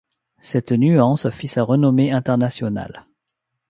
[0.39, 3.05] Cette nuance fit sa renommée internationale.